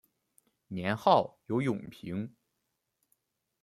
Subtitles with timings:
[0.69, 2.35] 年号有永平。